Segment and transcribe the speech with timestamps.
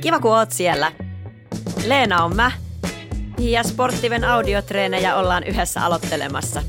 [0.00, 0.92] Kiva kun oot siellä.
[1.86, 2.52] Leena on mä.
[3.38, 6.62] Ja Sporttiven audiotreenejä ollaan yhdessä aloittelemassa.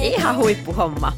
[0.00, 1.12] Ihan huippuhomma.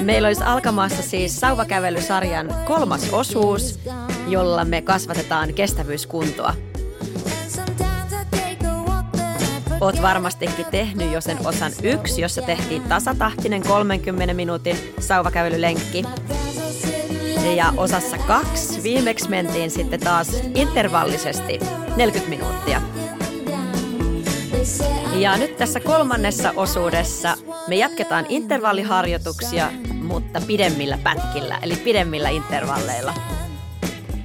[0.00, 3.80] Meillä olisi alkamassa siis sauvakävelysarjan kolmas osuus,
[4.28, 6.54] jolla me kasvatetaan kestävyyskuntoa.
[9.80, 16.04] Oot varmastikin tehnyt jo sen osan yksi, jossa tehtiin tasatahtinen 30 minuutin sauvakävelylenkki.
[17.56, 21.58] Ja osassa kaksi viimeksi mentiin sitten taas intervallisesti
[21.96, 22.82] 40 minuuttia.
[25.14, 27.34] Ja nyt tässä kolmannessa osuudessa
[27.68, 33.14] me jatketaan intervalliharjoituksia, mutta pidemmillä pätkillä, eli pidemmillä intervalleilla.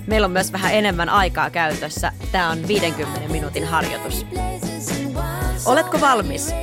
[0.07, 2.11] Meillä on myös vähän enemmän aikaa käytössä.
[2.31, 4.25] Tämä on 50 minuutin harjoitus.
[5.65, 6.53] Oletko valmis?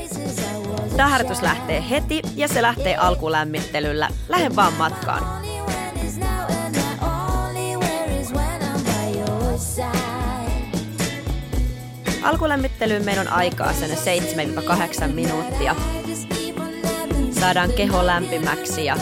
[0.97, 4.09] Tämä harjoitus lähtee heti ja se lähtee alkulämmittelyllä.
[4.29, 5.50] Lähde vaan matkaan.
[12.23, 13.91] Alkulämmittelyyn meillä on aikaa sen
[15.09, 15.77] 7-8 minuuttia.
[17.41, 18.97] Saadaan keho lämpimäksi ja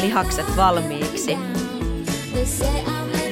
[0.00, 1.38] lihakset valmiiksi.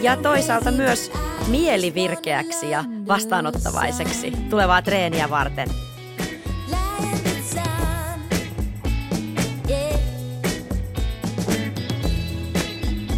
[0.03, 1.11] Ja toisaalta myös
[1.49, 5.84] mieli virkeäksi ja vastaanottavaiseksi tulevaa treeniä varten.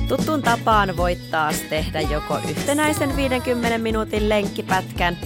[0.08, 5.16] Tuttuun tapaan voit taas tehdä joko yhtenäisen 50 minuutin lenkkipätkän,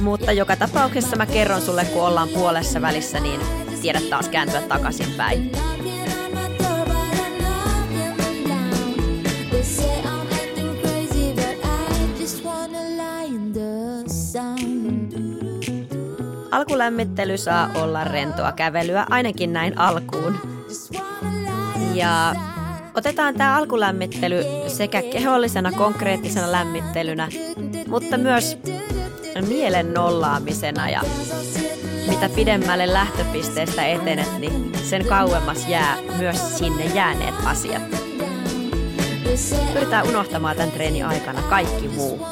[0.00, 3.40] mutta joka tapauksessa mä kerron sulle, kun ollaan puolessa välissä, niin
[3.82, 5.52] tiedät taas kääntyä takaisinpäin.
[16.50, 20.40] Alkulämmittely saa olla rentoa kävelyä, ainakin näin alkuun.
[21.94, 22.34] Ja
[22.94, 27.28] otetaan tämä alkulämmittely sekä kehollisena konkreettisena lämmittelynä,
[27.86, 28.58] mutta myös
[29.48, 31.00] mielen nollaamisena ja
[32.08, 37.82] mitä pidemmälle lähtöpisteestä etenet, niin sen kauemmas jää myös sinne jääneet asiat.
[39.72, 42.26] Pyritään unohtamaan tämän treenin aikana kaikki muu.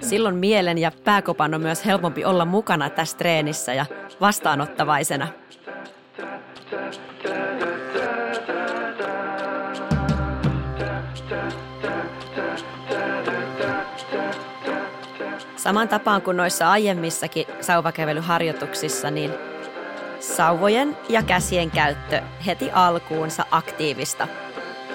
[0.00, 3.86] Silloin mielen ja pääkopan on myös helpompi olla mukana tässä treenissä ja
[4.20, 5.28] vastaanottavaisena.
[15.66, 19.30] Saman tapaan kuin noissa aiemmissakin sauvakävelyharjoituksissa, niin
[20.20, 24.28] sauvojen ja käsien käyttö heti alkuunsa aktiivista.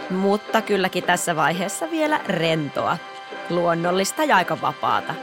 [0.10, 2.98] Mutta kylläkin tässä vaiheessa vielä rentoa,
[3.50, 5.14] luonnollista ja aika vapaata.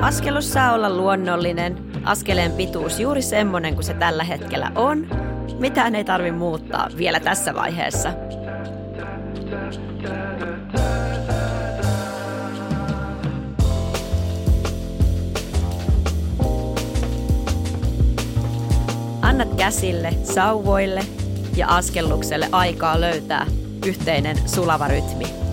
[0.00, 5.06] Askelus saa olla luonnollinen, askeleen pituus juuri semmoinen kuin se tällä hetkellä on.
[5.58, 8.12] Mitään ei tarvi muuttaa vielä tässä vaiheessa.
[19.22, 21.00] Annat käsille, sauvoille
[21.56, 23.46] ja askellukselle aikaa löytää
[23.86, 25.47] yhteinen sulava rytmi.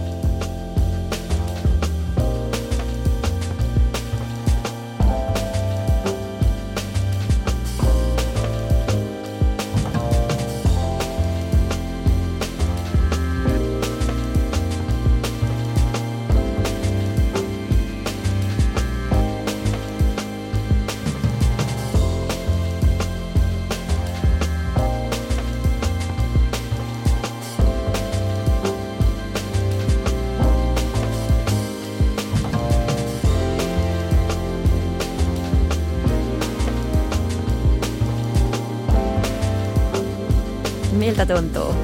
[41.28, 41.76] Miltä tuntuu?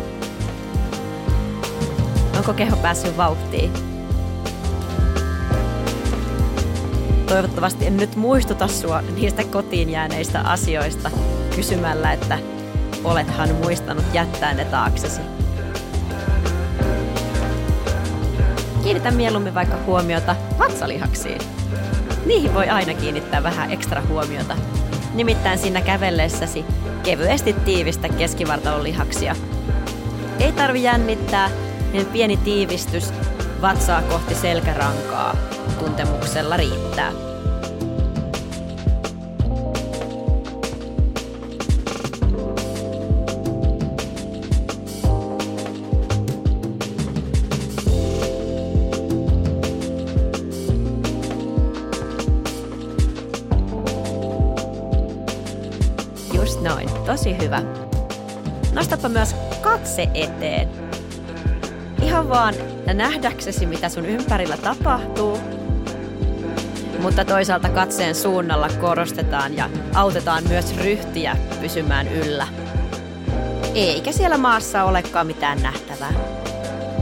[2.37, 3.71] Onko keho päässyt vauhtiin?
[7.27, 11.11] Toivottavasti en nyt muistuta sua niistä kotiin jääneistä asioista
[11.55, 12.39] kysymällä, että
[13.03, 15.21] olethan muistanut jättää ne taaksesi.
[18.83, 21.41] kiinnitä mieluummin vaikka huomiota vatsalihaksiin.
[22.25, 24.57] Niihin voi aina kiinnittää vähän ekstra huomiota.
[25.13, 26.65] Nimittäin siinä kävellessäsi
[27.03, 29.35] kevyesti tiivistä keskivartalon lihaksia.
[30.39, 31.49] Ei tarvi jännittää,
[31.93, 33.13] niin pieni tiivistys
[33.61, 35.35] vatsaa kohti selkärankaa
[35.79, 37.30] tuntemuksella riittää.
[58.91, 60.69] Nostapa myös katse eteen.
[62.01, 62.53] Ihan vaan
[62.93, 65.37] nähdäksesi, mitä sun ympärillä tapahtuu.
[66.99, 72.47] Mutta toisaalta katseen suunnalla korostetaan ja autetaan myös ryhtiä pysymään yllä.
[73.75, 76.13] Eikä siellä maassa olekaan mitään nähtävää.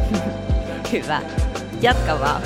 [0.91, 1.21] Hyvä.
[1.81, 2.41] Jatka vaan.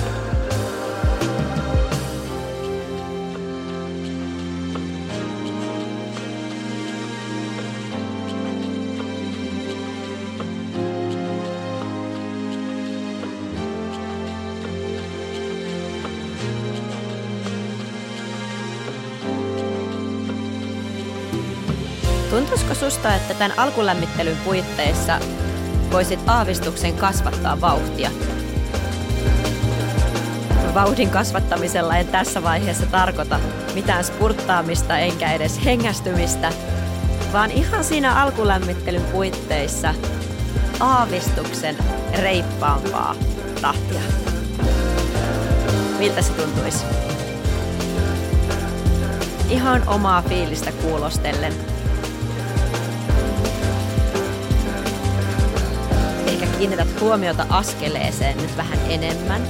[23.03, 25.19] Susta, että tämän alkulämmittelyn puitteissa
[25.91, 28.11] voisit aavistuksen kasvattaa vauhtia?
[30.73, 33.39] Vauhdin kasvattamisella en tässä vaiheessa tarkoita
[33.73, 36.53] mitään spurttaamista enkä edes hengästymistä,
[37.33, 39.93] vaan ihan siinä alkulämmittelyn puitteissa
[40.79, 41.77] aavistuksen
[42.13, 43.15] reippaampaa
[43.61, 44.01] tahtia.
[45.99, 46.85] Miltä se tuntuisi?
[49.49, 51.53] Ihan omaa fiilistä kuulostellen–
[56.57, 59.41] kiinnität huomiota askeleeseen nyt vähän enemmän.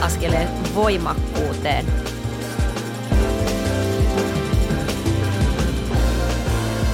[0.00, 1.86] Askeleen voimakkuuteen.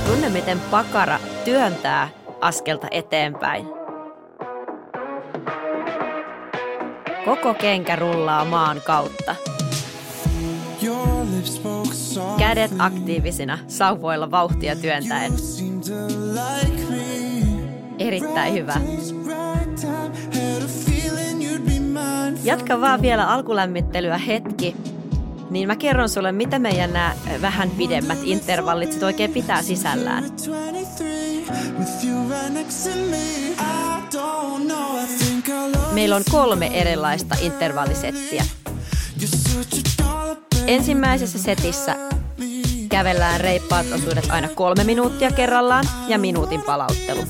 [0.07, 2.09] Tunne, miten pakara työntää
[2.41, 3.67] askelta eteenpäin.
[7.25, 9.35] Koko kenkä rullaa maan kautta.
[12.39, 15.33] Kädet aktiivisina sauvoilla vauhtia työntäen.
[17.99, 18.75] Erittäin hyvä.
[22.45, 24.77] Jatka vaan vielä alkulämmittelyä hetki,
[25.51, 30.25] niin mä kerron sulle, mitä meidän nämä vähän pidemmät intervallit sit oikein pitää sisällään.
[35.93, 38.45] Meillä on kolme erilaista intervallisettiä.
[40.67, 41.97] Ensimmäisessä setissä
[42.89, 47.21] kävellään reippaat osuudet aina kolme minuuttia kerrallaan ja minuutin palauttelu.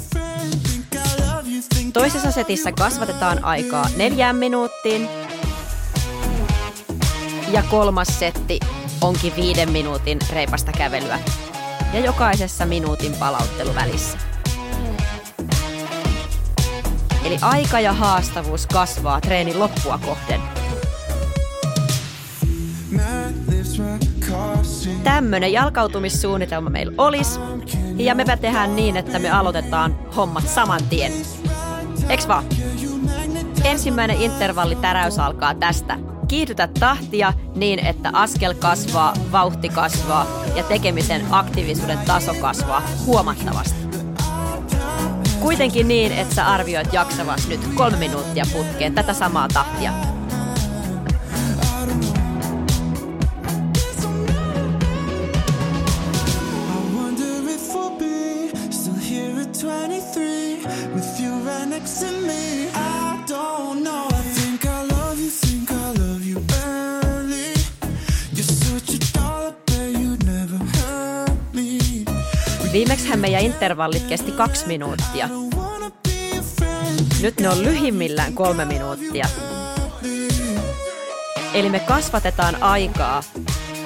[1.93, 5.09] Toisessa setissä kasvatetaan aikaa neljään minuuttiin.
[7.53, 8.61] Ja kolmas setti
[9.01, 11.19] onkin viiden minuutin reipasta kävelyä.
[11.93, 14.19] Ja jokaisessa minuutin palauttelu välissä.
[17.25, 20.41] Eli aika ja haastavuus kasvaa treenin loppua kohden.
[25.05, 27.41] Tämmönen jalkautumissuunnitelma meillä olisi.
[27.97, 31.13] Ja me tehdään niin, että me aloitetaan hommat saman tien.
[32.13, 32.45] Eks vaan?
[33.65, 35.99] Ensimmäinen intervallitäräys alkaa tästä.
[36.29, 43.83] Kiihdytä tahtia niin, että askel kasvaa, vauhti kasvaa ja tekemisen aktiivisuuden taso kasvaa huomattavasti.
[45.41, 50.12] Kuitenkin niin, että sä arvioit jaksavas nyt kolme minuuttia putkeen tätä samaa tahtia.
[73.13, 75.29] Viimeksihän meidän intervallit kesti kaksi minuuttia.
[77.23, 79.27] Nyt ne on lyhimmillään kolme minuuttia.
[81.55, 83.23] Eli me kasvatetaan aikaa,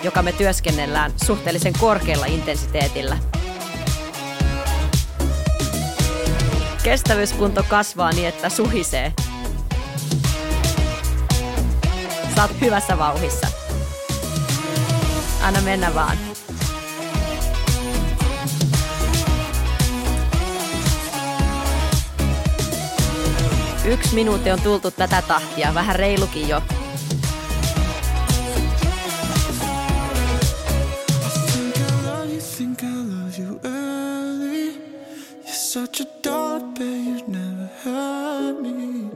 [0.02, 3.18] joka me työskennellään suhteellisen korkealla intensiteetillä.
[6.82, 9.12] Kestävyyskunto kasvaa niin, että suhisee.
[12.36, 13.46] Saat hyvässä vauhissa.
[15.42, 16.35] Anna mennä vaan.
[23.86, 26.62] Yksi minuutti on tultu tätä tahtia, vähän reilukin jo.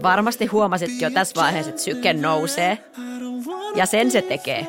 [0.03, 2.79] Varmasti huomasitkin jo tässä vaiheessa, että syke nousee.
[3.75, 4.67] Ja sen se tekee.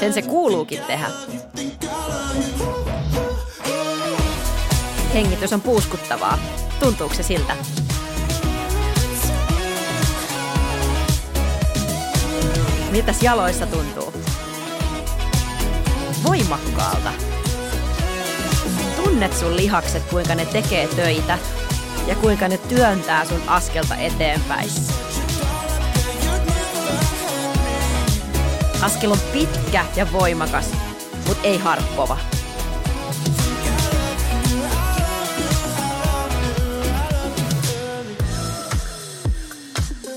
[0.00, 1.06] Sen se kuuluukin tehdä.
[5.14, 6.38] Hengitys on puuskuttavaa.
[6.80, 7.56] Tuntuuko se siltä?
[12.94, 14.12] Mitäs jaloissa tuntuu?
[16.24, 17.12] Voimakkaalta.
[18.96, 21.38] Tunnet sun lihakset, kuinka ne tekee töitä
[22.06, 24.70] ja kuinka ne työntää sun askelta eteenpäin.
[28.82, 30.70] Askel on pitkä ja voimakas,
[31.28, 32.18] mutta ei harppova.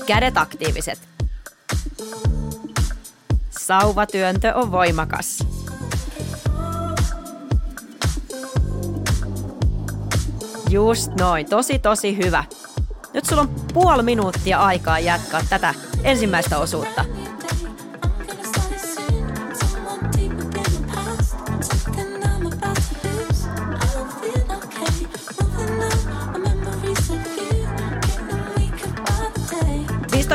[0.06, 1.07] Kädet aktiiviset.
[3.68, 5.44] Sauvatyöntö on voimakas.
[10.70, 12.44] Just noin, tosi tosi hyvä.
[13.14, 17.04] Nyt sulla on puoli minuuttia aikaa jatkaa tätä ensimmäistä osuutta.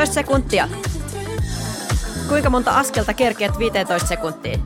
[0.06, 0.68] sekuntia.
[2.28, 4.62] Kuinka monta askelta kerkeät 15 sekuntiin?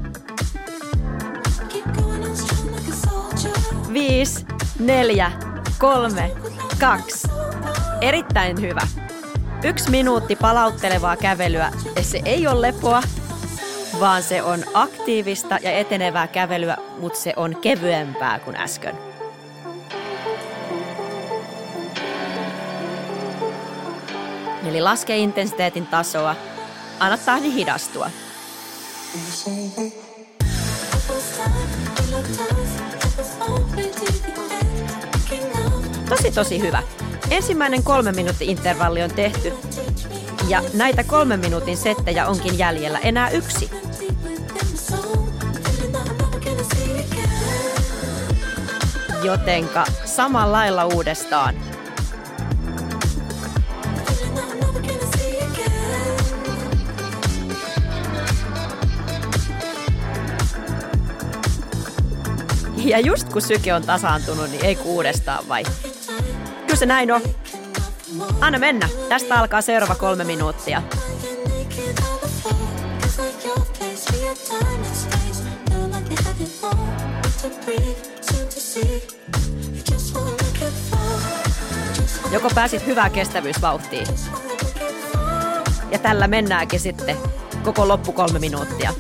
[3.93, 4.47] 5,
[4.79, 5.33] 4,
[5.79, 6.31] 3,
[6.81, 7.29] 2.
[8.01, 8.81] Erittäin hyvä.
[9.65, 13.03] Yksi minuutti palauttelevaa kävelyä ja se ei ole lepoa,
[14.01, 18.95] vaan se on aktiivista ja etenevää kävelyä, mutta se on kevyempää kuin äsken.
[24.69, 26.37] Eli laske intensiteetin tasoa,
[26.99, 28.11] anna tahdin hidastua.
[36.09, 36.83] Tosi tosi hyvä.
[37.31, 39.53] Ensimmäinen kolme minuutin intervalli on tehty
[40.49, 43.71] ja näitä kolmen minuutin settejä onkin jäljellä enää yksi.
[49.23, 51.68] Jotenka samalla lailla uudestaan.
[62.93, 65.63] Ja just kun syke on tasaantunut, niin ei kuudestaan vai?
[66.61, 67.23] Kyllä se näin on.
[68.41, 68.89] Anna mennä.
[69.09, 70.83] Tästä alkaa seuraava kolme minuuttia.
[82.33, 84.07] Joko pääsit hyvään kestävyysvauhtiin?
[85.91, 87.17] Ja tällä mennäänkin sitten
[87.65, 88.95] koko loppu kolme minuuttia.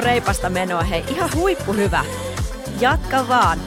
[0.00, 1.04] On reipasta menoa, hei.
[1.08, 2.04] Ihan huippu hyvä.
[2.80, 3.58] Jatka vaan.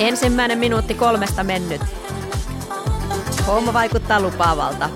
[0.00, 1.80] Ensimmäinen minuutti kolmesta mennyt.
[3.46, 4.90] Homma vaikuttaa lupaavalta.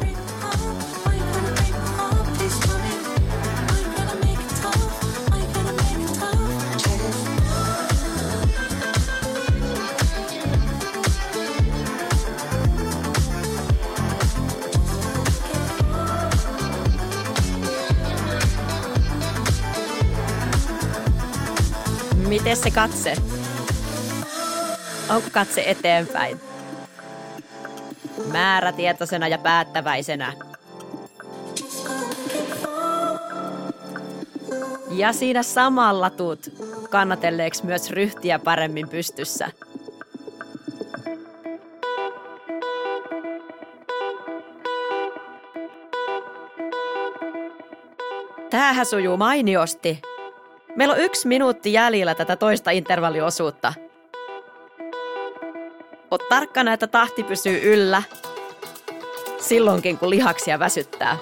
[22.56, 23.16] Miten se katse?
[25.08, 26.40] Onko katse eteenpäin?
[28.32, 30.32] Määrätietoisena ja päättäväisenä.
[34.90, 36.48] Ja siinä samalla tuut
[36.90, 39.50] kannatelleeksi myös ryhtiä paremmin pystyssä.
[48.50, 50.00] Tämähän sujuu mainiosti.
[50.76, 53.74] Meillä on yksi minuutti jäljellä tätä toista intervalliosuutta–
[56.10, 58.02] Oot tarkkana, että tahti pysyy yllä
[59.40, 61.16] silloinkin, kun lihaksia väsyttää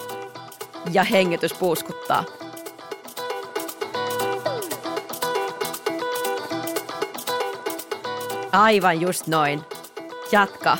[0.93, 2.25] ja hengitys puuskuttaa.
[8.53, 9.61] Aivan just noin.
[10.33, 10.79] Jatka.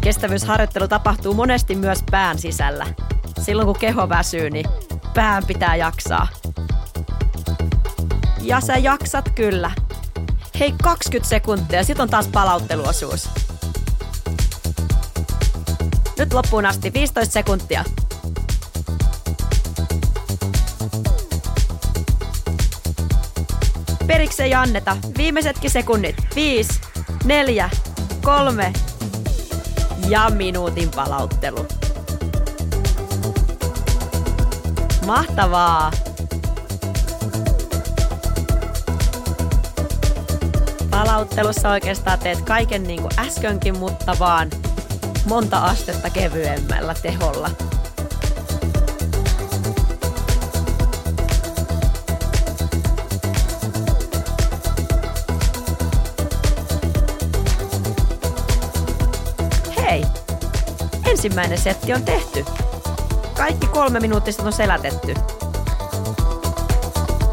[0.00, 2.86] Kestävyysharjoittelu tapahtuu monesti myös pään sisällä.
[3.42, 4.66] Silloin kun keho väsyy, niin
[5.14, 6.28] pään pitää jaksaa.
[8.40, 9.70] Ja sä jaksat kyllä.
[10.60, 13.28] Hei, 20 sekuntia, sit on taas palautteluosuus.
[16.18, 17.84] Nyt loppuun asti 15 sekuntia.
[24.06, 24.96] Periksi ei anneta.
[25.18, 26.16] Viimeisetkin sekunnit.
[26.34, 26.80] 5,
[27.24, 27.70] 4,
[28.22, 28.72] 3
[30.08, 31.81] ja minuutin palauttelu.
[35.06, 35.90] Mahtavaa!
[40.90, 44.50] Palauttelussa oikeastaan teet kaiken niin kuin äskenkin, mutta vaan
[45.24, 47.50] monta astetta kevyemmällä teholla.
[59.76, 60.04] Hei!
[61.10, 62.44] Ensimmäinen setti on tehty.
[63.42, 65.14] Kaikki kolme minuuttista on selätetty.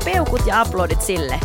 [0.06, 1.40] Peukut ja aplodit sille.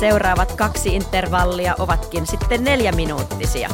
[0.00, 3.68] Seuraavat kaksi intervallia ovatkin sitten neljä minuuttisia.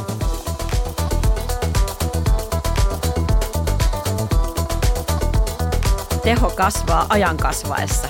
[6.22, 8.08] Teho kasvaa ajan kasvaessa.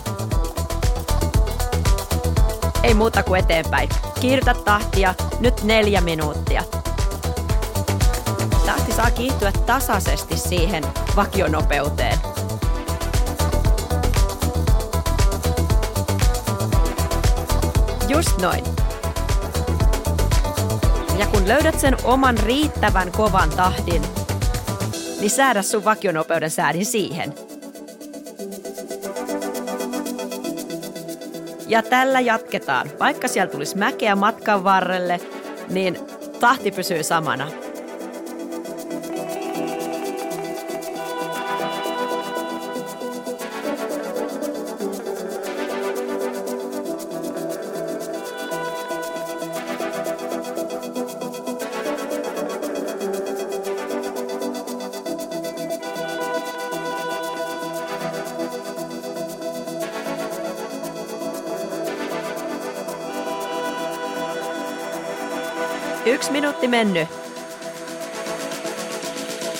[2.82, 3.88] Ei muuta kuin eteenpäin.
[4.20, 6.62] Kiihdytä tahtia, nyt neljä minuuttia.
[9.04, 10.84] Saa kiihtyä tasaisesti siihen
[11.16, 12.18] vakionopeuteen.
[18.08, 18.64] Just noin.
[21.18, 24.02] Ja kun löydät sen oman riittävän kovan tahdin,
[25.20, 27.34] niin säädä sun vakionopeuden säädin siihen.
[31.66, 32.90] Ja tällä jatketaan.
[33.00, 35.20] Vaikka siellä tulisi mäkeä matkan varrelle,
[35.68, 35.98] niin
[36.40, 37.63] tahti pysyy samana.
[66.66, 67.08] Minuutti mennyt.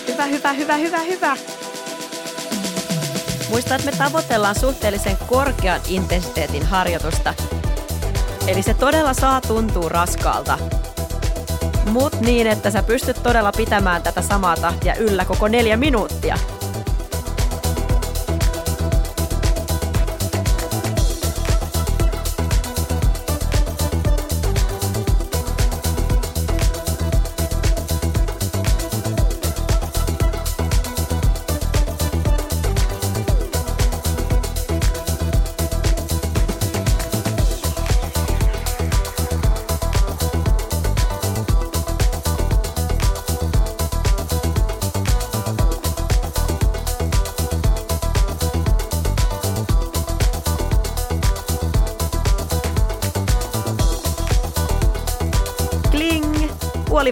[0.08, 1.36] Hyvä, hyvä, hyvä, hyvä, hyvä.
[3.48, 7.34] Muista, että me tavoitellaan suhteellisen korkean intensiteetin harjoitusta.
[8.46, 10.58] Eli se todella saa tuntua raskaalta.
[11.86, 16.38] Mut niin, että sä pystyt todella pitämään tätä samaa tahtia yllä koko neljä minuuttia.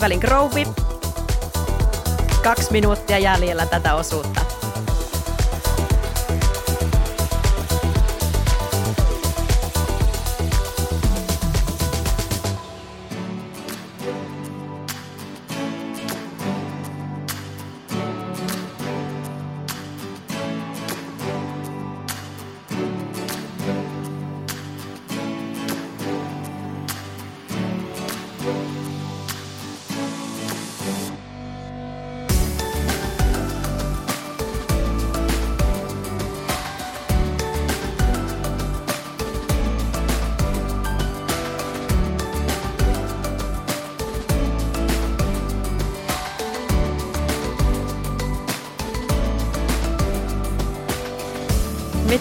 [0.02, 0.66] Puolivälin groove.
[2.42, 4.41] Kaksi minuuttia jäljellä tätä osuutta.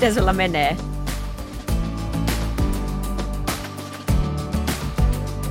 [0.02, 0.78] Miten sulla menee?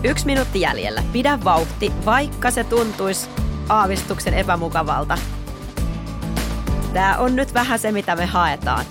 [0.04, 1.02] Yksi minuutti jäljellä.
[1.12, 3.28] Pidä vauhti, vaikka se tuntuisi
[3.68, 5.18] aavistuksen epämukavalta.
[6.92, 8.84] Tää on nyt vähän se, mitä me haetaan.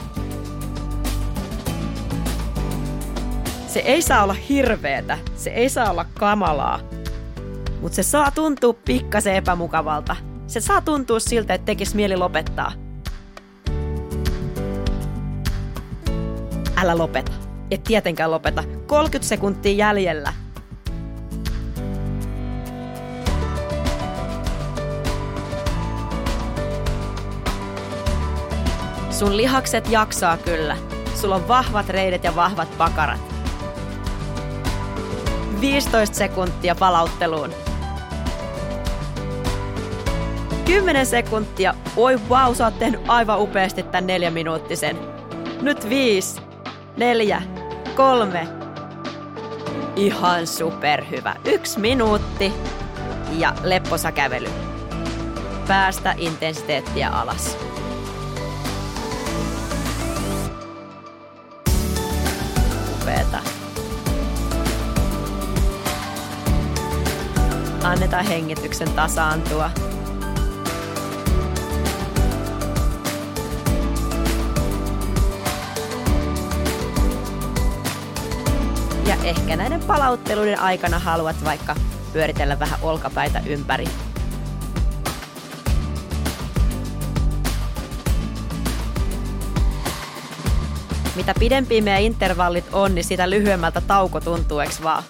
[3.68, 6.80] Se ei saa olla hirveetä, se ei saa olla kamalaa,
[7.82, 10.16] mutta se saa tuntua pikkasen epämukavalta.
[10.48, 12.89] Se saa tuntua siltä, että tekisi mieli lopettaa.
[16.82, 17.32] Älä lopeta.
[17.72, 18.64] Et tietenkään lopeta.
[18.88, 20.34] 30 sekuntia jäljellä.
[29.10, 30.78] Sun lihakset jaksaa kyllä.
[31.16, 33.20] Sulla on vahvat reidet ja vahvat pakarat.
[35.62, 37.50] 15 sekuntia palautteluun.
[40.66, 41.74] 10 sekuntia.
[41.98, 44.98] Oi wow, sä oot tehnyt aivan upeasti tän neljä minuuttisen.
[45.62, 46.42] Nyt viisi,
[47.00, 47.42] neljä,
[47.96, 48.48] kolme.
[49.96, 51.36] Ihan superhyvä.
[51.46, 52.54] Yksi minuutti
[53.32, 54.50] ja lepposa kävely.
[55.68, 57.58] Päästä intensiteettiä alas.
[63.02, 63.40] Upeeta.
[67.84, 69.72] Annetaan hengityksen tasaantua.
[79.24, 81.76] Ehkä näiden palautteluiden aikana haluat vaikka
[82.14, 83.86] pyöritellä vähän olkapäitä ympäri.
[91.16, 95.04] Mitä pidempiä meidän intervallit on, niin sitä lyhyemmältä tauko tuntuu, eks vaan?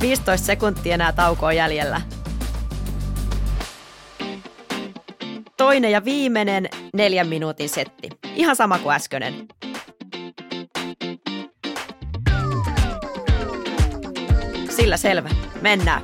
[0.00, 2.00] 15 sekuntia enää taukoa jäljellä.
[5.56, 8.08] Toinen ja viimeinen neljän minuutin setti.
[8.34, 9.34] Ihan sama kuin äskeinen.
[14.76, 15.30] Sillä selvä.
[15.60, 16.02] Mennään.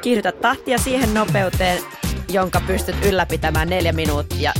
[0.00, 1.82] Kiihdytä tahtia siihen nopeuteen,
[2.32, 4.52] jonka pystyt ylläpitämään neljä minuuttia.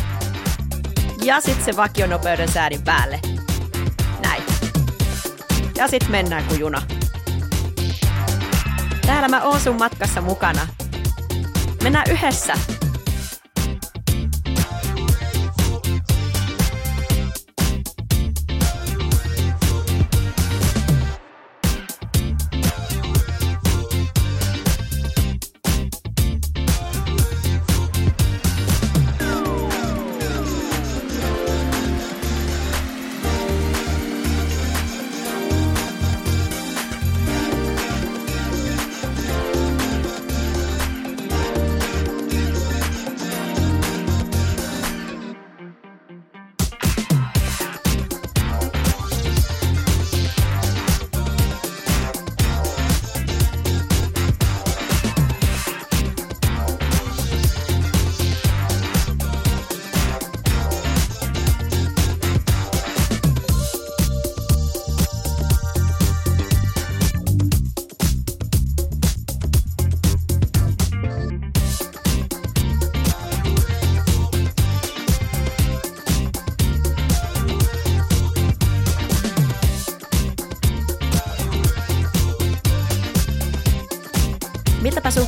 [1.24, 3.20] Ja sitten se vakionopeuden säädin päälle.
[4.22, 4.42] Näin.
[5.76, 6.82] Ja sitten mennään kuin juna.
[9.06, 10.66] Täällä mä oon sun matkassa mukana.
[11.82, 12.54] Mennään yhdessä.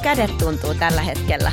[0.06, 1.52] Kädet tuntuu tällä hetkellä?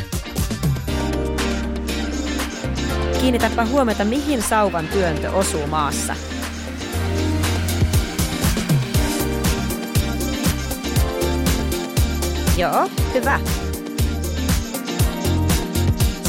[3.22, 6.16] Kiinnitäpä huomiota, mihin sauvan työntö osuu maassa.
[12.58, 13.40] Joo, hyvä.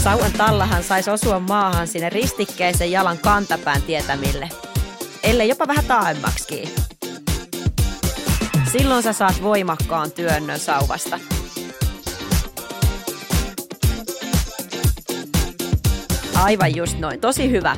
[0.03, 4.49] Sauvan tallahan saisi osua maahan sinne ristikkeisen jalan kantapään tietämille.
[5.23, 6.69] Ellei jopa vähän taaemmaksikin.
[8.73, 11.34] Silloin sä saat voimakkaan työnnön sauvasta.
[16.45, 17.21] Aivan just noin.
[17.21, 17.77] Tosi hyvä.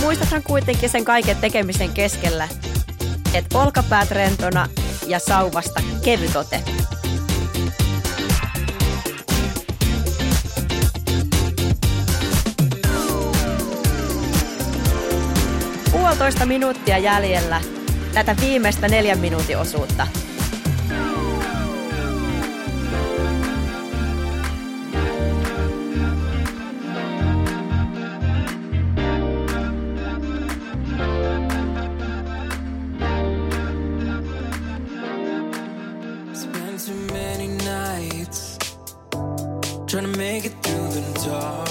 [0.00, 2.48] Muistathan kuitenkin sen kaiken tekemisen keskellä,
[3.34, 4.68] että olkapäät rentona
[5.06, 6.60] ja sauvasta kevyt ote.
[15.92, 17.81] Puolitoista minuuttia jäljellä
[18.14, 20.06] tätä viimeistä neljän minuutin osuutta.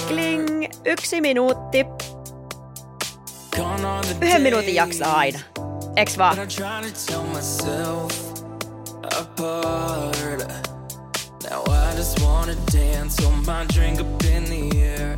[0.08, 1.86] Kling, yksi minuutti.
[4.20, 5.51] Yhden minuutin jaksaa aina.
[5.96, 6.36] Eks vaan?
[11.50, 15.16] Now I just wanna dance on my drink up in the air.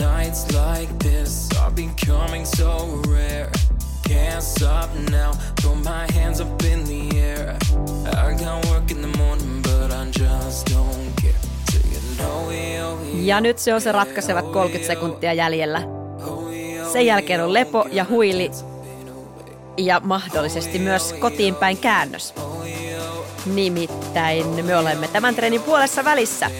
[0.00, 3.50] Nights like this are becoming so rare.
[4.08, 5.32] can't stop now.
[5.60, 7.56] Throw my hands up in the air.
[8.06, 11.40] I got work in the morning, but I just don't care.
[11.70, 15.82] So you know we over Ja nyt se on se ratkaisevat 30 sekuntia jäljellä.
[16.92, 18.50] Sen jälkeen on lepo ja huili
[19.78, 22.34] ja mahdollisesti myös kotiin päin käännös.
[23.46, 26.50] Nimittäin me olemme tämän treenin puolessa välissä.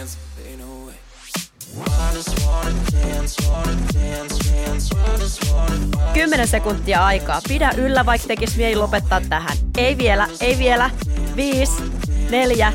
[6.14, 7.40] Kymmenen sekuntia aikaa.
[7.48, 9.56] Pidä yllä, vaikka tekis mieli lopettaa tähän.
[9.78, 10.90] Ei vielä, ei vielä.
[11.36, 11.82] Viisi,
[12.30, 12.72] neljä,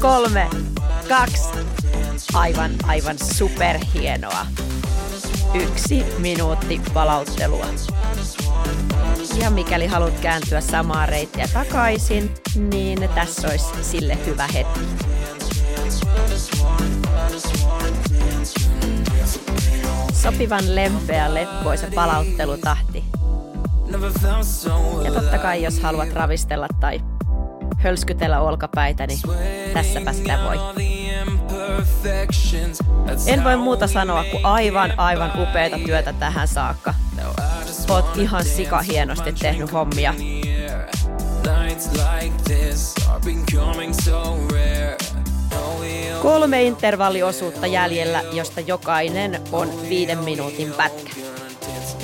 [0.00, 0.48] kolme,
[1.08, 1.48] kaksi.
[2.34, 4.46] Aivan, aivan superhienoa.
[5.54, 7.66] Yksi minuutti palauttelua.
[9.40, 14.80] Ja mikäli haluat kääntyä samaa reittiä takaisin, niin tässä olisi sille hyvä hetki.
[20.12, 23.04] Sopivan lempeä, leppoisa palauttelutahti.
[25.04, 27.00] Ja totta kai, jos haluat ravistella tai
[27.78, 29.18] hölskytellä olkapäitä, niin
[29.74, 30.56] tässäpä sitä voi.
[33.26, 36.94] En voi muuta sanoa kuin aivan, aivan upeita työtä tähän saakka.
[37.88, 40.14] Oot ihan sika hienosti tehnyt hommia.
[46.22, 51.10] Kolme intervalliosuutta jäljellä, josta jokainen on viiden minuutin pätkä.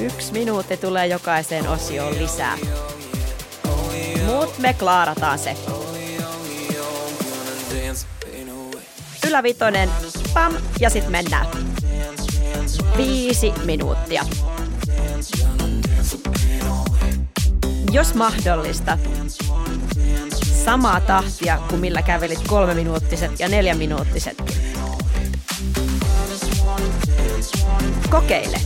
[0.01, 2.59] Yksi minuutti tulee jokaiseen osioon lisää.
[4.27, 5.57] Mut me klaarataan se.
[9.29, 9.91] Ylävitonen,
[10.35, 11.47] pam, ja sit mennään.
[12.97, 14.25] Viisi minuuttia.
[17.95, 18.99] Jos mahdollista,
[20.65, 24.57] samaa tahtia kuin millä kävelit kolme minuuttiset ja neljä minuuttisetkin.
[28.11, 28.57] Kokeile.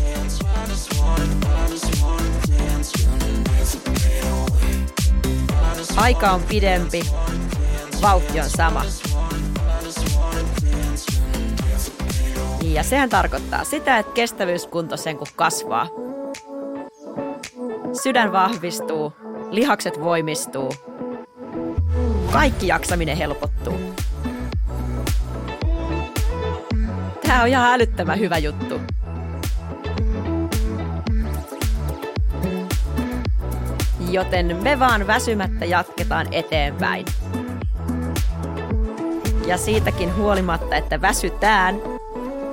[5.96, 7.02] Aika on pidempi,
[8.02, 8.84] vauhti on sama.
[12.62, 16.07] Ja sehän tarkoittaa sitä, että kestävyyskunto sen kun kasvaa.
[17.92, 19.12] Sydän vahvistuu,
[19.50, 20.72] lihakset voimistuu,
[22.32, 23.78] kaikki jaksaminen helpottuu.
[27.26, 28.80] Tämä on ihan älyttömän hyvä juttu.
[34.10, 37.04] Joten me vaan väsymättä jatketaan eteenpäin.
[39.46, 41.76] Ja siitäkin huolimatta, että väsytään,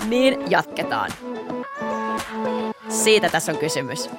[0.09, 1.11] niin jatketaan.
[2.89, 4.09] Siitä tässä on kysymys.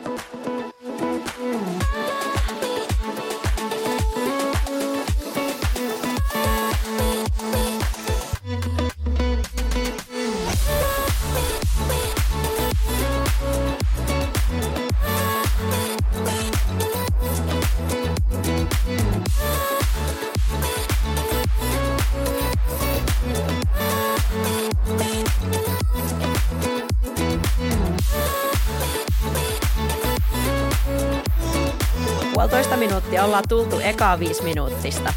[33.26, 35.12] Ollaan tultu ekaa viisi minuuttista.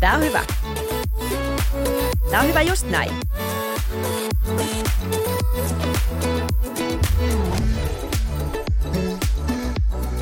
[0.00, 0.44] Tää on hyvä.
[2.30, 3.10] Tää on hyvä just näin.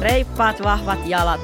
[0.00, 1.40] Reippaat vahvat jalat.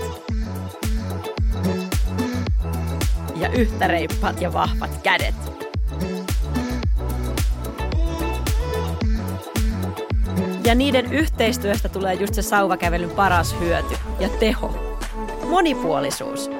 [3.36, 5.43] Ja yhtä reippaat ja vahvat kädet.
[10.74, 14.96] Niiden yhteistyöstä tulee just se sauvakävelyn paras hyöty ja teho.
[15.48, 16.50] Monipuolisuus.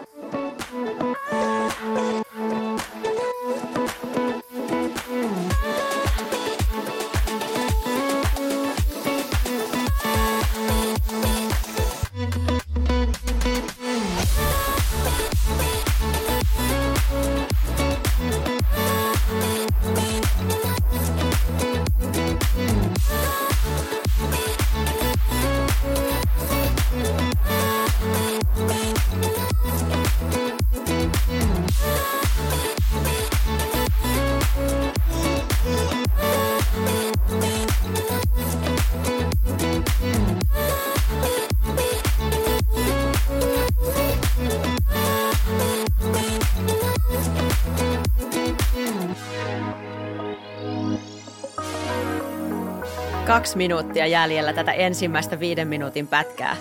[53.34, 56.56] kaksi minuuttia jäljellä tätä ensimmäistä viiden minuutin pätkää.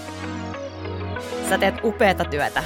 [1.50, 2.64] Sä teet upeata työtä.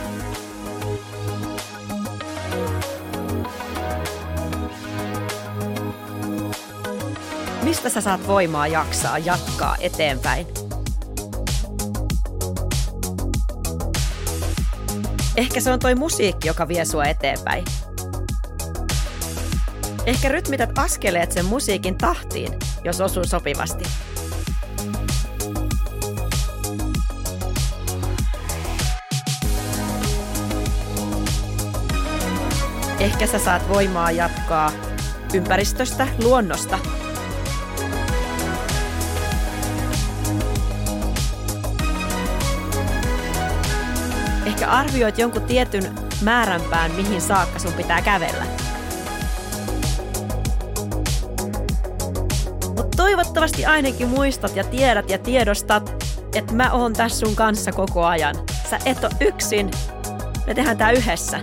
[7.63, 10.48] Mistä sä saat voimaa jaksaa, jatkaa eteenpäin?
[15.38, 17.63] Ehkä se on toi musiikki, joka vie sua eteenpäin.
[20.08, 23.84] Ehkä rytmität askeleet sen musiikin tahtiin, jos osuu sopivasti.
[33.00, 34.72] Ehkä sä saat voimaa jatkaa
[35.34, 36.80] ympäristöstä, luonnosta.
[44.46, 48.67] Ehkä arvioit jonkun tietyn määränpään, mihin saakka sun pitää kävellä.
[53.38, 58.36] Toivottavasti ainakin muistat ja tiedät ja tiedostat, että mä oon tässä sun kanssa koko ajan.
[58.69, 59.71] Sä et ole yksin.
[60.47, 61.39] Me tehdään tää yhdessä.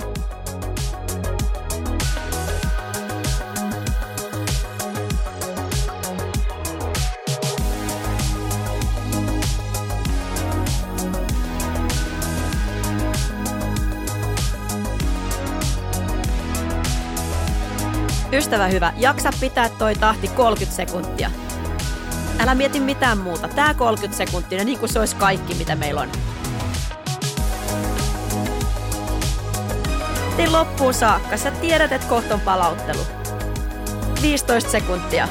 [18.32, 21.43] Ystävä hyvä, jaksa pitää toi tahti 30 sekuntia.
[22.38, 23.48] Älä mieti mitään muuta.
[23.48, 26.08] Tää 30 sekuntia, niin kuin se olisi kaikki, mitä meillä on.
[30.36, 31.36] Tee loppuun saakka.
[31.36, 33.00] Sä tiedät, että kohta on palauttelu.
[34.22, 35.28] 15 sekuntia.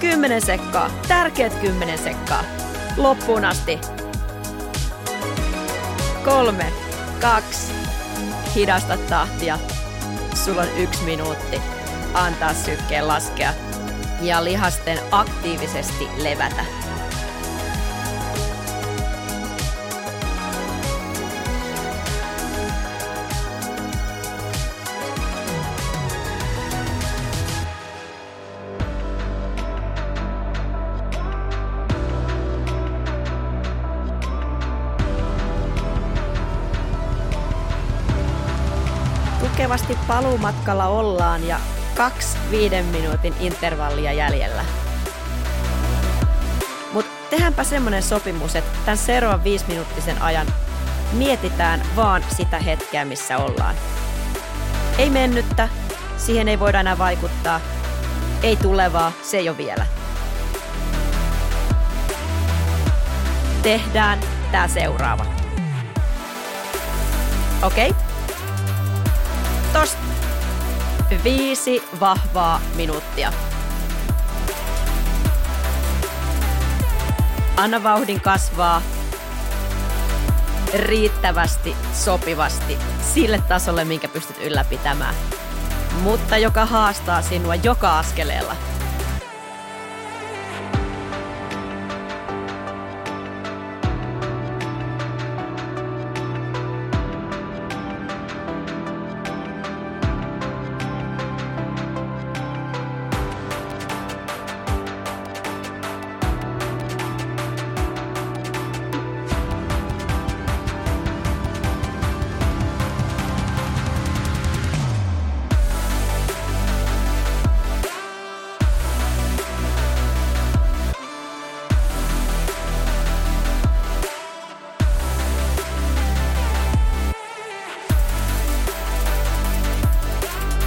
[0.00, 0.90] 10 sekkaa.
[1.08, 2.44] Tärkeät 10 sekkaa.
[2.96, 3.80] Loppuun asti.
[6.24, 6.72] Kolme,
[7.20, 7.72] kaksi,
[8.54, 9.58] hidasta tahtia.
[10.34, 11.81] Sulla on yksi minuutti
[12.14, 13.54] antaa sykkeen laskea
[14.20, 16.64] ja lihasten aktiivisesti levätä.
[39.62, 41.60] tukevasti paluumatkalla ollaan ja
[41.96, 44.64] kaksi viiden minuutin intervallia jäljellä.
[46.92, 50.46] Mutta tehdäänpä semmonen sopimus, että tämän seuraavan viisiminuuttisen ajan
[51.12, 53.74] mietitään vaan sitä hetkeä, missä ollaan.
[54.98, 55.68] Ei mennyttä,
[56.16, 57.60] siihen ei voida enää vaikuttaa.
[58.42, 59.86] Ei tulevaa, se ei ole vielä.
[63.62, 64.20] Tehdään
[64.52, 65.26] tämä seuraava.
[67.62, 67.90] Okei?
[67.90, 68.02] Okay?
[69.72, 70.11] Tosta
[71.24, 73.32] viisi vahvaa minuuttia.
[77.56, 78.82] Anna vauhdin kasvaa
[80.74, 82.78] riittävästi, sopivasti
[83.14, 85.14] sille tasolle, minkä pystyt ylläpitämään,
[86.02, 88.56] mutta joka haastaa sinua joka askeleella–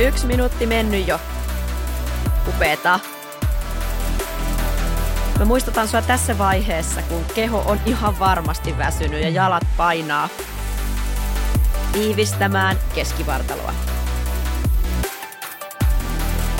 [0.07, 1.19] Yksi minuutti mennyt jo.
[2.47, 2.99] Upeeta.
[5.39, 10.29] Mä muistutan sua tässä vaiheessa, kun keho on ihan varmasti väsynyt ja jalat painaa
[11.91, 13.73] tiivistämään keskivartaloa.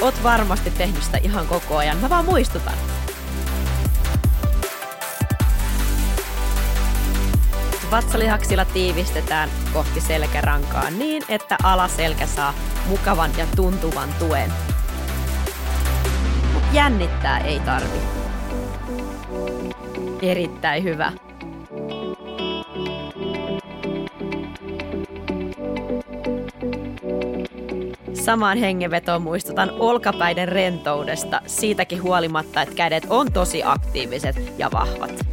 [0.01, 1.97] Oot varmasti tehnyt sitä ihan koko ajan.
[1.97, 2.77] Mä vaan muistutan.
[7.91, 12.53] Vatsalihaksilla tiivistetään kohti selkärankaa niin, että alaselkä saa
[12.85, 14.53] mukavan ja tuntuvan tuen.
[16.73, 17.99] Jännittää ei tarvi.
[20.21, 21.11] Erittäin hyvä.
[28.13, 35.25] Samaan hengenvetoon muistutan olkapäiden rentoudesta siitäkin huolimatta, että kädet on tosi aktiiviset ja vahvat.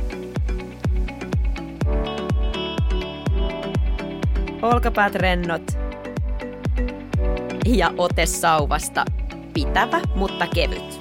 [4.62, 5.81] olkapäät rennot
[7.66, 9.04] ja ote sauvasta
[9.54, 10.91] pitävä, mutta kevyt.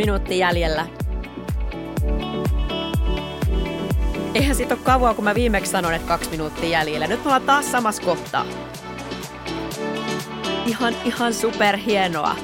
[0.00, 0.86] Kaksi minuuttia jäljellä.
[4.34, 7.06] Eihän siitä ole kauan, kun mä viimeksi sanoin, että kaksi minuuttia jäljellä.
[7.06, 8.46] Nyt me ollaan taas samassa kohtaa.
[10.66, 12.36] Ihan, ihan super hienoa.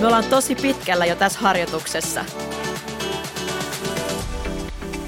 [0.00, 2.24] Me ollaan tosi pitkällä jo tässä harjoituksessa.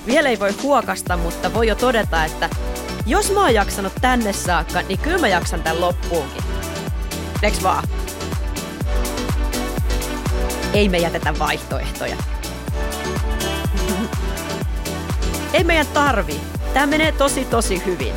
[0.06, 2.50] Vielä ei voi huokasta, mutta voi jo todeta, että
[3.06, 6.42] jos mä oon jaksanut tänne saakka, niin kyllä mä jaksan tän loppuunkin.
[7.42, 7.84] Eiks vaan?
[10.74, 12.16] Ei me jätetä vaihtoehtoja.
[15.52, 16.40] Ei meidän tarvi.
[16.74, 18.14] Tää menee tosi tosi hyvin.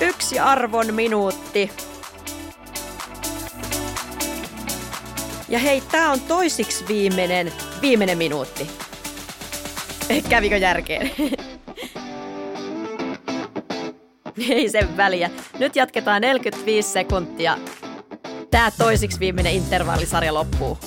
[0.00, 1.87] Yksi arvon minuutti.
[5.48, 8.70] Ja hei, tää on toisiksi viimeinen, viimeinen minuutti.
[10.28, 11.10] Kävikö järkeen?
[14.50, 15.30] Ei sen väliä.
[15.58, 17.58] Nyt jatketaan 45 sekuntia.
[18.50, 20.78] Tää toisiksi viimeinen intervallisarja loppuu.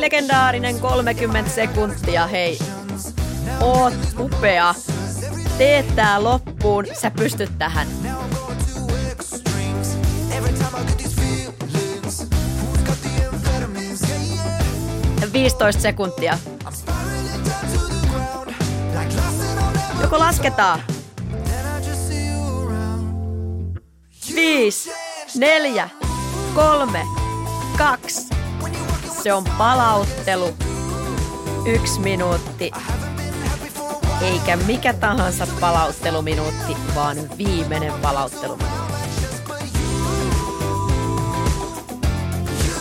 [0.00, 2.58] Legendaarinen 30 sekuntia, hei.
[3.60, 4.74] Oot upea.
[5.58, 7.86] Teet tää loppuun, sä pystyt tähän.
[15.32, 16.38] 15 sekuntia.
[20.00, 20.82] Joko lasketaan?
[24.34, 24.90] Viisi,
[25.36, 25.88] neljä,
[26.54, 27.02] kolme,
[27.78, 28.28] kaksi.
[29.22, 30.56] Se on palauttelu.
[31.66, 32.70] Yksi minuutti.
[34.20, 38.86] Eikä mikä tahansa palautteluminuutti, vaan viimeinen palautteluminuutti.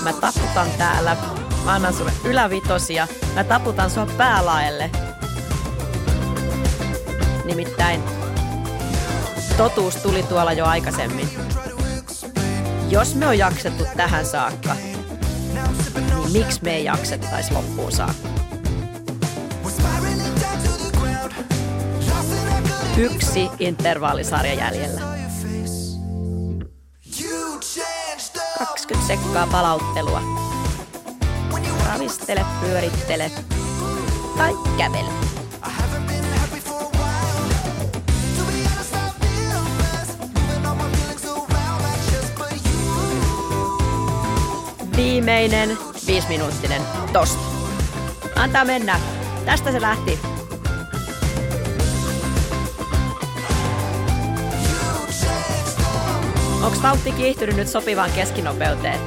[0.04, 1.18] Mä taputan täällä
[1.66, 3.08] Mä annan sulle ylävitosia.
[3.36, 4.92] Mä taputan sua päälaelle.
[7.46, 8.04] Nimittäin
[9.58, 11.30] totuus tuli tuolla jo aikaisemmin.
[12.90, 18.35] Jos me on jaksettu tähän saakka, niin miksi me ei jaksettaisi loppuun saakka?
[22.98, 25.02] Yksi intervallisarja jäljellä.
[28.58, 30.22] 20 sekkaa palauttelua
[31.88, 33.32] ravistele, pyörittele
[34.38, 35.10] tai kävele.
[44.96, 45.78] Viimeinen
[46.08, 46.82] viisiminuuttinen
[47.14, 47.40] tosta.
[48.36, 49.00] Antaa mennä.
[49.46, 50.20] Tästä se lähti.
[56.66, 59.00] Onko vauhti kiihtynyt nyt sopivaan keskinopeuteen?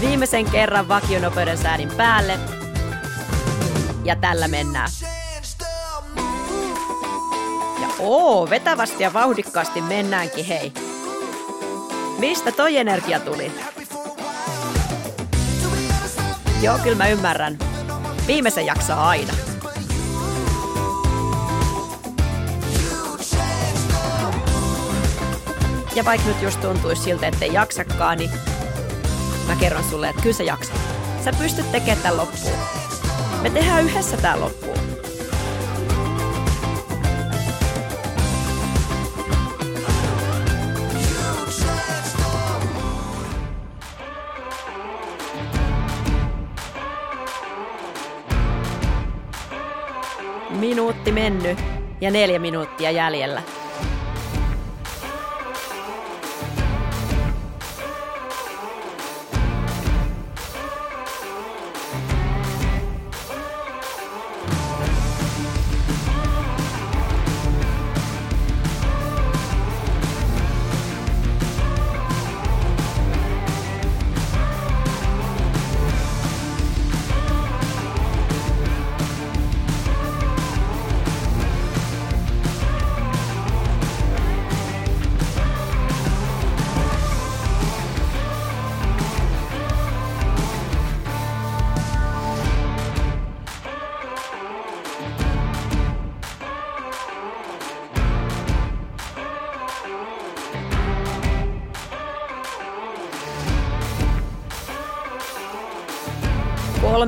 [0.00, 2.38] Viimeisen kerran vakionopeuden säädin päälle.
[4.04, 4.90] Ja tällä mennään.
[7.80, 10.72] Ja oo, vetävästi ja vauhdikkaasti mennäänkin, hei.
[12.18, 13.52] Mistä toi energia tuli?
[16.62, 17.58] Joo, kyllä mä ymmärrän.
[18.26, 19.32] Viimeisen jaksaa aina.
[25.94, 28.30] Ja vaikka nyt just tuntuisi siltä, ettei jaksakaan, niin
[29.46, 30.80] mä kerron sulle, että kyllä sä jaksat.
[31.24, 32.58] Sä pystyt tekemään tämän loppuun.
[33.42, 34.78] Me tehdään yhdessä tämä loppuun.
[50.50, 51.58] Minuutti mennyt
[52.00, 53.42] ja neljä minuuttia jäljellä.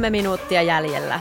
[0.06, 1.20] Kolme minuuttia jäljellä.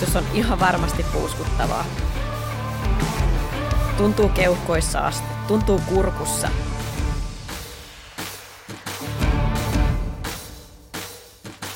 [0.00, 1.84] Hengitys on ihan varmasti puuskuttavaa.
[3.96, 6.48] Tuntuu keuhkoissa asti, tuntuu kurkussa.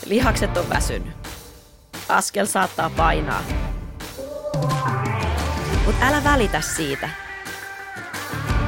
[0.07, 1.13] Lihakset on väsynyt.
[2.09, 3.43] Askel saattaa painaa.
[5.87, 7.09] Mutta älä välitä siitä.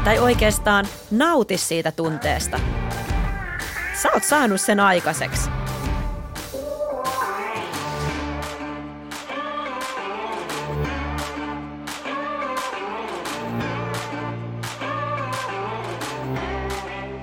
[0.05, 2.61] Tai oikeastaan nauti siitä tunteesta.
[4.03, 5.56] Sä oot saanut sen aikaiseksi.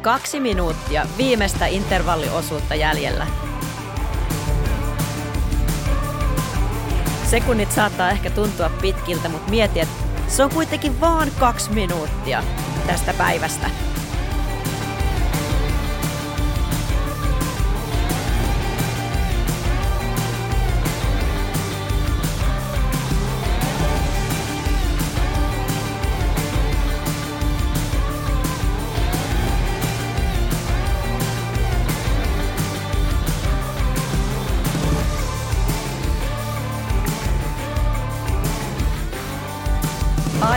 [0.03, 3.27] Kaksi minuuttia viimeistä intervalliosuutta jäljellä.
[7.29, 9.95] Sekunnit saattaa ehkä tuntua pitkiltä, mutta mieti, että
[10.27, 12.43] se on kuitenkin vaan kaksi minuuttia
[12.87, 13.69] tästä päivästä.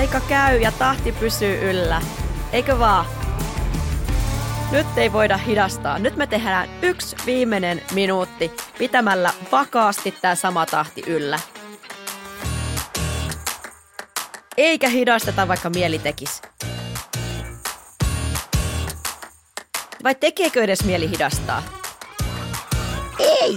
[0.07, 2.03] Aika käy ja tahti pysyy yllä.
[2.53, 3.07] Eikö vaan?
[4.71, 5.99] Nyt ei voida hidastaa.
[5.99, 11.41] Nyt me tehdään yksi viimeinen minuutti pitämällä vakaasti tämä sama tahti yllä.
[14.57, 16.43] Eikä hidasteta, vaikka mieli tekisi.
[20.05, 21.63] Vai tekeekö edes mieli hidastaa?
[23.19, 23.57] Ei!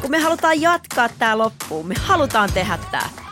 [0.00, 1.86] Kun me halutaan jatkaa tää loppuun.
[1.86, 3.23] Me halutaan tehdä tää.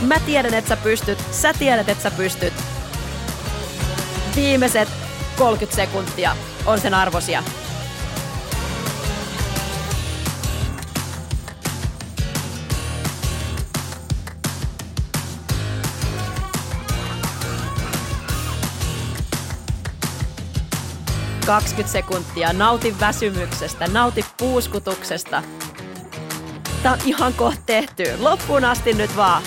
[0.00, 1.18] Mä tiedän, että sä pystyt.
[1.30, 2.54] Sä tiedät, että sä pystyt.
[4.36, 4.88] Viimeiset
[5.38, 6.36] 30 sekuntia
[6.66, 7.42] on sen arvosia.
[21.46, 22.52] Kaksikymmentä sekuntia.
[22.52, 25.42] Nauti väsymyksestä, nauti puuskutuksesta.
[26.82, 28.04] Tää on ihan kohta tehty.
[28.18, 29.42] Loppuun asti nyt vaan.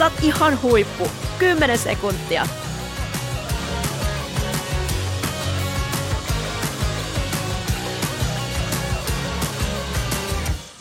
[0.00, 1.08] Sä oot ihan huippu.
[1.38, 2.46] 10 sekuntia.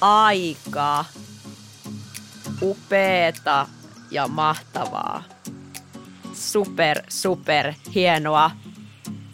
[0.01, 1.05] Aika.
[2.61, 3.67] Upeeta
[4.11, 5.23] ja mahtavaa.
[6.33, 8.51] Super, super hienoa.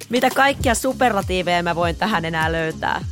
[0.10, 3.06] Mitä kaikkia superlatiiveja mä voin tähän enää löytää?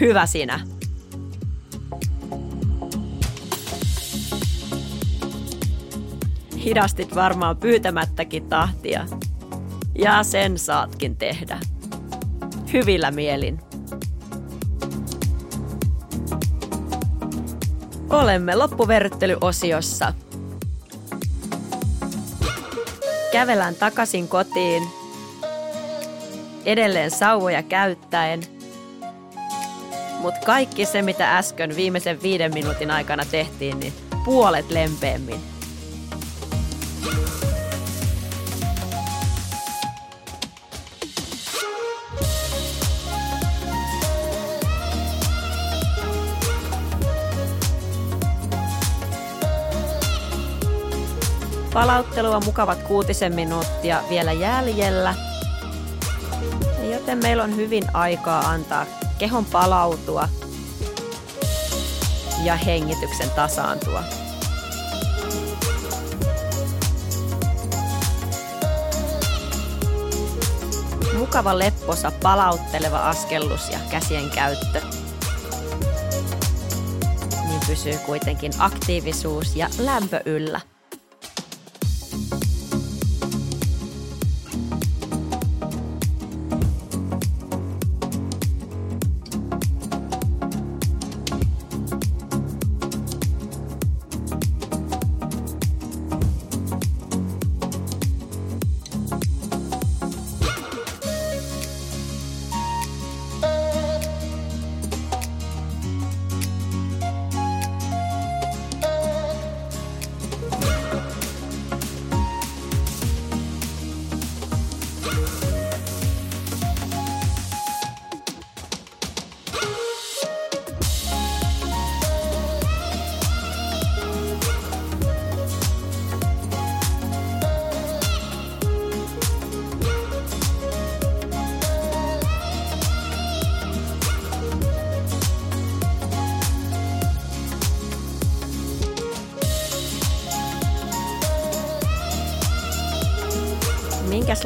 [0.00, 0.75] Hyvä sinä.
[6.66, 9.06] Hidastit varmaan pyytämättäkin tahtia.
[9.98, 11.58] Ja sen saatkin tehdä.
[12.72, 13.60] Hyvillä mielin.
[18.10, 20.12] Olemme loppuverryttelyosiossa.
[23.32, 24.82] Kävelään takaisin kotiin.
[26.64, 28.40] Edelleen sauvoja käyttäen.
[30.20, 33.92] Mutta kaikki se, mitä äsken viimeisen viiden minuutin aikana tehtiin, niin
[34.24, 35.55] puolet lempeämmin.
[51.76, 55.14] Palauttelua mukavat kuutisen minuuttia vielä jäljellä.
[56.92, 58.86] Joten meillä on hyvin aikaa antaa
[59.18, 60.28] kehon palautua
[62.44, 64.02] ja hengityksen tasaantua.
[71.18, 74.80] Mukava lepposa palautteleva askellus ja käsien käyttö.
[77.48, 80.60] Niin pysyy kuitenkin aktiivisuus ja lämpö yllä.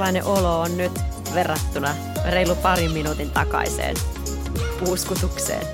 [0.01, 0.92] Minkälainen olo on nyt
[1.34, 1.94] verrattuna
[2.30, 3.96] reilu parin minuutin takaiseen
[4.78, 5.66] puuskutukseen?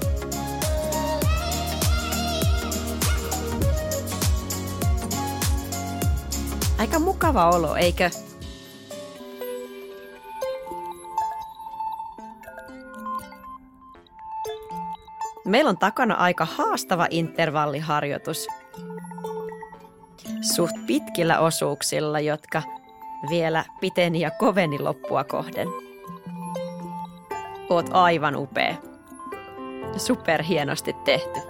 [6.79, 8.11] Aika mukava olo, eikö?
[15.45, 18.47] Meillä on takana aika haastava intervalliharjoitus.
[20.55, 22.63] Suht pitkillä osuuksilla, jotka
[23.31, 25.69] vielä piteni ja koveni loppua kohden.
[27.71, 28.75] Oot aivan upea.
[29.97, 31.41] Super hienosti tehty.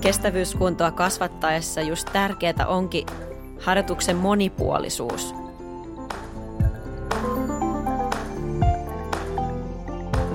[0.00, 3.06] Kestävyyskuntoa kasvattaessa just tärkeää onkin
[3.60, 5.47] harjoituksen monipuolisuus.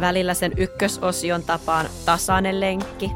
[0.03, 3.11] Välillä sen ykkösosion tapaan tasainen lenkki.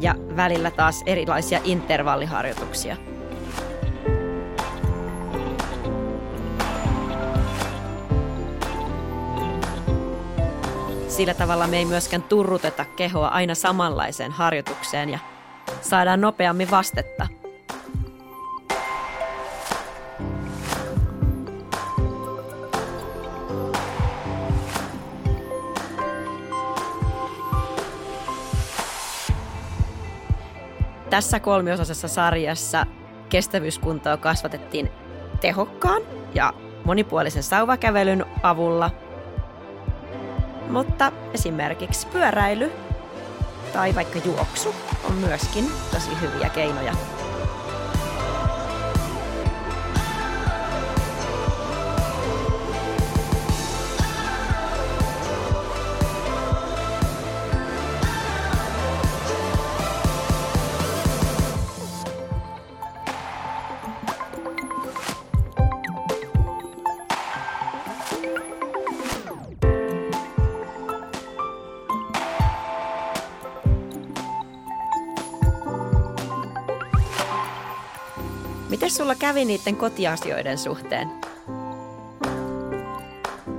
[0.00, 2.96] Ja välillä taas erilaisia intervalliharjoituksia.
[11.08, 15.18] Sillä tavalla me ei myöskään turruteta kehoa aina samanlaiseen harjoitukseen ja
[15.82, 17.33] saadaan nopeammin vastetta.
[31.14, 32.86] Tässä kolmiosaisessa sarjassa
[33.28, 34.90] kestävyyskuntoa kasvatettiin
[35.40, 36.02] tehokkaan
[36.34, 36.52] ja
[36.84, 38.90] monipuolisen sauvakävelyn avulla–
[40.70, 42.72] mutta esimerkiksi pyöräily
[43.72, 46.94] tai vaikka juoksu on myöskin tosi hyviä keinoja.
[79.24, 81.10] Kävi niiden kotiasioiden suhteen?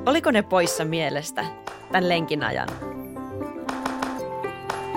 [0.06, 1.46] Oliko ne poissa mielestä
[1.92, 2.68] tämän lenkin ajan?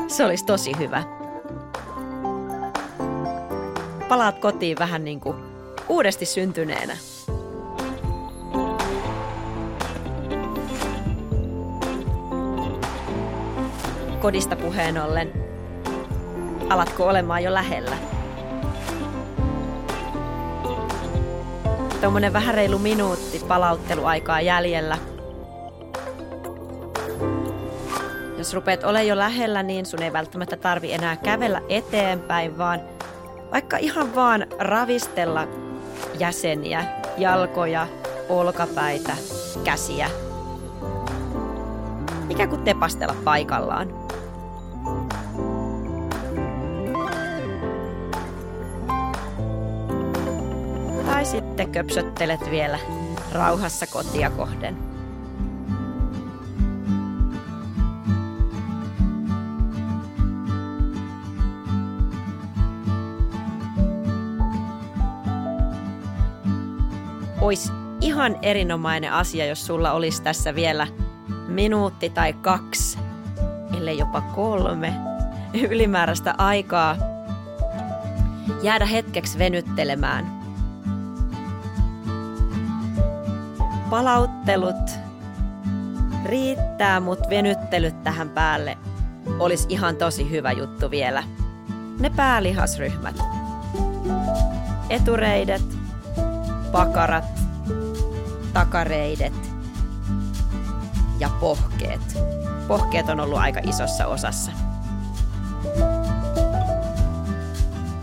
[0.08, 1.02] Se olisi tosi hyvä.
[4.08, 5.36] Palaat kotiin vähän niin kuin
[5.88, 6.96] uudesti syntyneenä.
[14.20, 15.32] Kodista puheen ollen,
[16.68, 18.17] alatko olemaan jo lähellä?
[22.00, 24.98] Tuommoinen vähän reilu minuutti palautteluaikaa jäljellä.
[28.38, 32.80] Jos rupeat ole jo lähellä, niin sun ei välttämättä tarvi enää kävellä eteenpäin, vaan
[33.52, 35.48] vaikka ihan vaan ravistella
[36.18, 36.84] jäseniä,
[37.16, 37.86] jalkoja,
[38.28, 39.16] olkapäitä,
[39.64, 40.10] käsiä.
[42.30, 44.08] Ikään kuin tepastella paikallaan.
[51.30, 52.78] Sitten köpsöttelet vielä
[53.32, 54.76] rauhassa kotia kohden.
[67.40, 70.86] Ois ihan erinomainen asia, jos sulla olisi tässä vielä
[71.48, 72.98] minuutti tai kaksi,
[73.76, 74.94] ellei jopa kolme
[75.70, 76.96] ylimääräistä aikaa
[78.62, 80.30] jäädä hetkeksi venyttelemään–
[83.90, 84.90] palauttelut
[86.24, 88.78] riittää, mutta venyttelyt tähän päälle
[89.38, 91.22] olisi ihan tosi hyvä juttu vielä.
[92.00, 93.16] Ne päälihasryhmät.
[94.90, 95.64] Etureidet,
[96.72, 97.24] pakarat,
[98.52, 99.50] takareidet
[101.18, 102.18] ja pohkeet.
[102.68, 104.50] Pohkeet on ollut aika isossa osassa.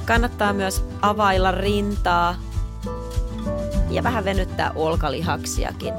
[0.06, 2.36] Kannattaa myös availla rintaa
[3.96, 5.94] ja vähän venyttää olkalihaksiakin.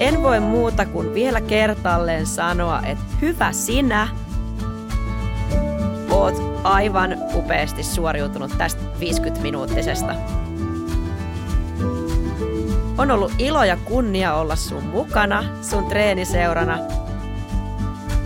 [0.00, 4.08] En voi muuta kuin vielä kertalleen sanoa, että hyvä sinä.
[6.10, 10.14] Oot aivan upeasti suoriutunut tästä 50-minuuttisesta.
[12.98, 16.78] On ollut ilo ja kunnia olla sun mukana, sun treeniseurana.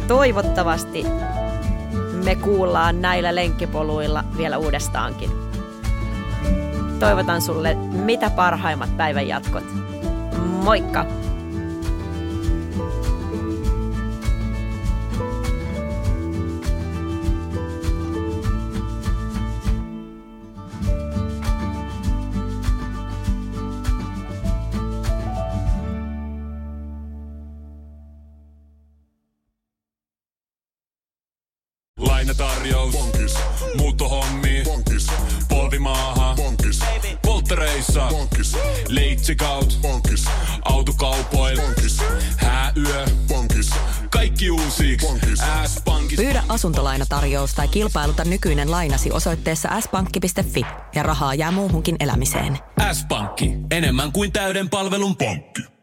[0.09, 1.07] Toivottavasti
[2.27, 5.31] me kuullaan näillä lenkkipoluilla vielä uudestaankin.
[6.99, 9.65] Toivotan sulle mitä parhaimmat päivän jatkot.
[10.65, 11.07] Moikka!
[47.27, 52.59] Asuntolainatarjous tai kilpailuta nykyinen lainasi osoitteessa s-pankki.fi ja rahaa jää muuhunkin elämiseen.
[52.93, 53.53] S-pankki.
[53.71, 55.76] Enemmän kuin täyden palvelun pankki.